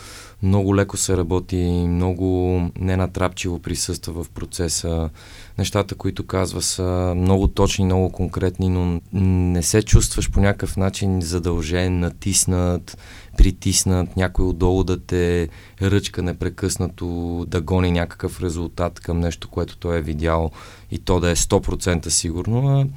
[0.44, 5.10] много леко се работи, много ненатрапчиво присъства в процеса.
[5.58, 11.22] Нещата, които казва са много точни, много конкретни, но не се чувстваш по някакъв начин
[11.22, 12.98] задължен, натиснат,
[13.40, 15.50] притиснат, някой отдолу да те
[15.82, 17.06] ръчка непрекъснато,
[17.48, 20.52] да гони някакъв резултат към нещо, което той е видял
[20.92, 22.88] и то да е 100% сигурно, а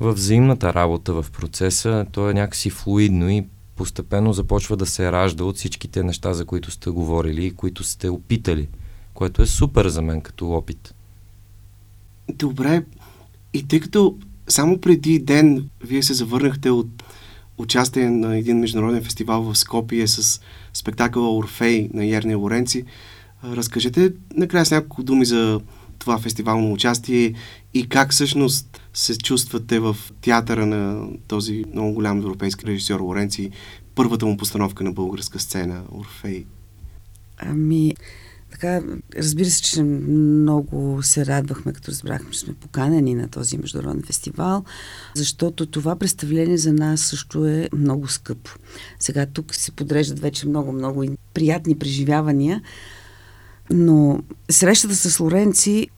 [0.00, 5.44] в взаимната работа в процеса, то е някакси флуидно и постепенно започва да се ражда
[5.44, 8.68] от всичките неща, за които сте говорили и които сте опитали,
[9.14, 10.94] което е супер за мен като опит.
[12.34, 12.84] Добре.
[13.54, 14.18] И тъй като
[14.48, 17.04] само преди ден вие се завърнахте от
[17.58, 20.40] участие на един международен фестивал в Скопие с
[20.72, 22.84] спектакъла Орфей на Ерния Лоренци,
[23.44, 25.60] разкажете накрая с няколко думи за
[25.98, 27.34] това фестивално участие
[27.74, 33.50] и как всъщност се чувствате в театъра на този много голям европейски режисьор Лоренци,
[33.94, 36.44] първата му постановка на българска сцена Орфей?
[37.38, 37.94] Ами,
[38.54, 38.82] така,
[39.18, 44.64] разбира се, че много се радвахме, като разбрахме, че сме поканени на този международен фестивал,
[45.14, 48.50] защото това представление за нас също е много скъпо.
[48.98, 52.62] Сега тук се подреждат вече много-много приятни преживявания,
[53.70, 55.88] но срещата с Лоренци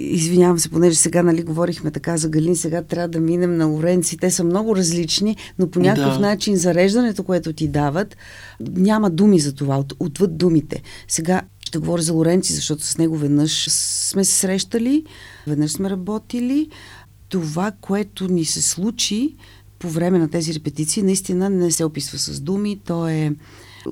[0.00, 4.16] Извинявам се, понеже сега нали, говорихме така за Галин, сега трябва да минем на Лоренци.
[4.16, 6.20] Те са много различни, но по някакъв да.
[6.20, 8.16] начин зареждането, което ти дават,
[8.60, 10.82] няма думи за това, от, отвъд думите.
[11.08, 15.04] Сега ще говоря за Лоренци, защото с него веднъж сме се срещали,
[15.46, 16.68] веднъж сме работили.
[17.28, 19.36] Това, което ни се случи
[19.78, 22.80] по време на тези репетиции, наистина не се описва с думи.
[22.84, 23.34] То е...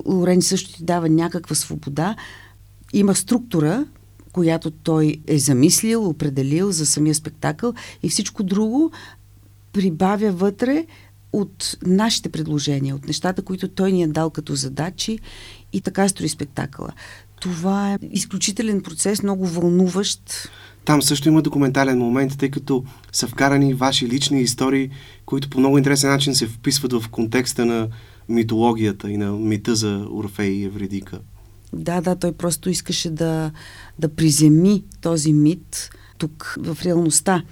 [0.05, 2.15] Лоренци също ти дава някаква свобода.
[2.93, 3.85] Има структура,
[4.31, 7.73] която той е замислил, определил за самия спектакъл
[8.03, 8.91] и всичко друго
[9.73, 10.85] прибавя вътре
[11.33, 15.19] от нашите предложения, от нещата, които той ни е дал като задачи
[15.73, 16.91] и така строи спектакъла.
[17.39, 20.49] Това е изключителен процес, много вълнуващ.
[20.85, 24.89] Там също има документален момент, тъй като са вкарани ваши лични истории,
[25.25, 27.87] които по много интересен начин се вписват в контекста на
[28.29, 31.19] митологията и на мита за Орфей и Евредика.
[31.73, 33.51] Да, да, той просто искаше да,
[33.99, 37.43] да приземи този мит тук в реалността.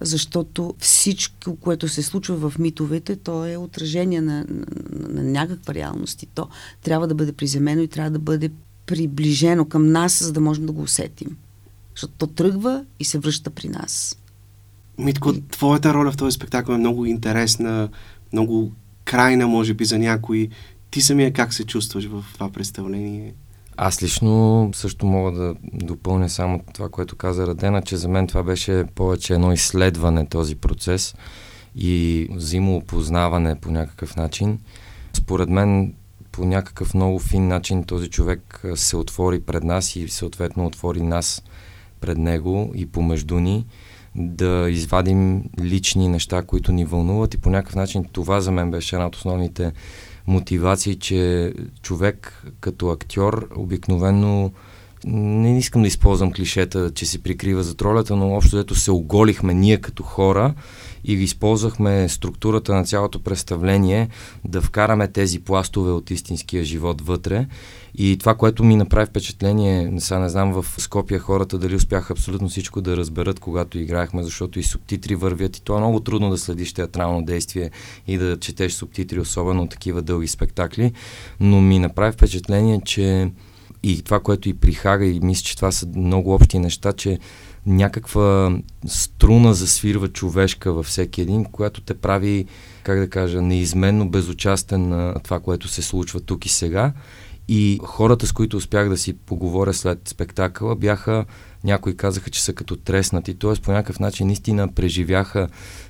[0.00, 4.66] Защото всичко, което се случва в митовете, то е отражение на, на,
[5.08, 6.48] на някаква реалност и то
[6.82, 8.50] трябва да бъде приземено и трябва да бъде
[8.86, 11.36] приближено към нас, за да можем да го усетим.
[11.94, 14.18] Защото то тръгва и се връща при нас.
[14.98, 15.42] Митко, и...
[15.48, 17.88] твоята роля в този спектакъл е много интересна,
[18.32, 18.72] много
[19.04, 20.48] крайна, може би, за някой.
[20.90, 23.34] Ти самия как се чувстваш в това представление?
[23.76, 28.42] Аз лично също мога да допълня само това, което каза Радена, че за мен това
[28.42, 31.14] беше повече едно изследване този процес
[31.76, 34.58] и взаимоопознаване по някакъв начин.
[35.12, 35.94] Според мен
[36.36, 41.42] по някакъв много фин начин този човек се отвори пред нас и съответно отвори нас
[42.00, 43.66] пред него и помежду ни
[44.14, 47.34] да извадим лични неща, които ни вълнуват.
[47.34, 49.72] И по някакъв начин това за мен беше една от основните
[50.26, 54.52] мотивации, че човек като актьор обикновено
[55.04, 59.54] не искам да използвам клишета, че се прикрива за ролята, но общо дето се оголихме
[59.54, 60.54] ние като хора
[61.04, 64.08] и използвахме структурата на цялото представление
[64.44, 67.46] да вкараме тези пластове от истинския живот вътре.
[67.98, 72.48] И това, което ми направи впечатление, сега не знам в Скопия хората дали успяха абсолютно
[72.48, 76.38] всичко да разберат, когато играехме, защото и субтитри вървят и то е много трудно да
[76.38, 77.70] следиш театрално действие
[78.06, 80.92] и да четеш субтитри, особено такива дълги спектакли.
[81.40, 83.30] Но ми направи впечатление, че
[83.86, 87.18] и това, което и при Хага, и мисля, че това са много общи неща, че
[87.66, 92.44] някаква струна засвирва човешка във всеки един, която те прави,
[92.82, 96.92] как да кажа, неизменно безучастен на това, което се случва тук и сега.
[97.48, 101.24] И хората, с които успях да си поговоря след спектакъла, бяха,
[101.64, 103.62] някои казаха, че са като треснати, т.е.
[103.62, 105.48] по някакъв начин наистина преживяха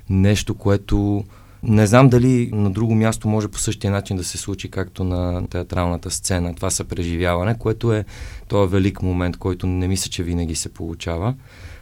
[0.09, 1.23] нещо, което
[1.63, 5.47] не знам дали на друго място може по същия начин да се случи, както на
[5.47, 6.55] театралната сцена.
[6.55, 8.05] Това са преживяване, което е
[8.47, 11.35] този велик момент, който не мисля, че винаги се получава.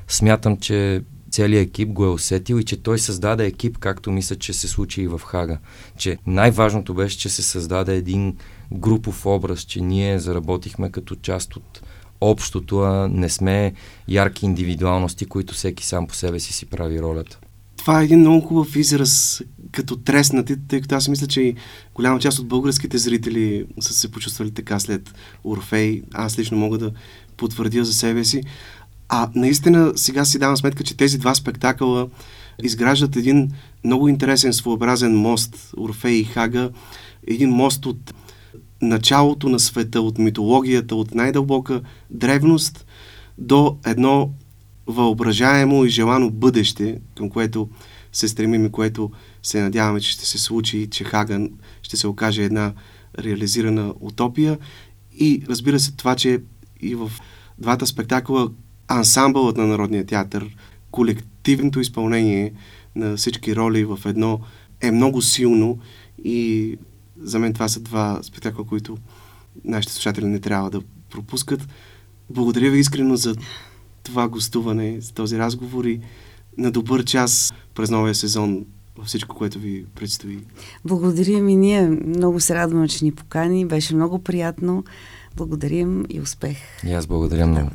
[0.07, 1.01] Смятам, че
[1.31, 5.01] целият екип го е усетил и че той създаде екип, както мисля, че се случи
[5.01, 5.57] и в Хага.
[5.97, 8.37] Че най-важното беше, че се създаде един
[8.73, 11.81] групов образ, че ние заработихме като част от
[12.21, 13.73] общото, а не сме
[14.07, 17.39] ярки индивидуалности, които всеки сам по себе си си прави ролята.
[17.85, 21.55] Това е един много хубав израз като треснати, тъй като аз мисля, че и
[21.95, 25.13] голяма част от българските зрители са се почувствали така след
[25.43, 26.01] Орфей.
[26.13, 26.91] Аз лично мога да
[27.37, 28.43] потвърдя за себе си.
[29.09, 32.07] А наистина сега си давам сметка, че тези два спектакъла
[32.63, 33.51] изграждат един
[33.83, 36.69] много интересен, своеобразен мост, Орфей и Хага,
[37.27, 38.13] един мост от
[38.81, 42.85] началото на света, от митологията, от най-дълбока древност
[43.37, 44.29] до едно
[44.87, 47.69] въображаемо и желано бъдеще, към което
[48.11, 49.11] се стремим и което
[49.43, 51.49] се надяваме, че ще се случи и че Хаган
[51.81, 52.73] ще се окаже една
[53.19, 54.57] реализирана утопия.
[55.19, 56.41] И разбира се това, че
[56.81, 57.11] и в
[57.57, 58.49] двата спектакъла
[58.87, 60.55] ансамбълът на Народния театър,
[60.91, 62.53] колективното изпълнение
[62.95, 64.39] на всички роли в едно
[64.81, 65.79] е много силно
[66.23, 66.77] и
[67.21, 68.97] за мен това са два спектакла, които
[69.63, 71.67] нашите слушатели не трябва да пропускат.
[72.29, 73.35] Благодаря ви искрено за
[74.05, 75.99] това гостуване, за този разговор и
[76.57, 78.65] на добър час през новия сезон
[78.97, 80.39] във всичко, което ви предстои.
[80.85, 81.55] Благодаря ми.
[81.55, 83.65] Ние много се радваме, че ни покани.
[83.65, 84.83] Беше много приятно.
[85.35, 86.57] Благодарим и успех.
[86.87, 87.69] И аз благодаря много.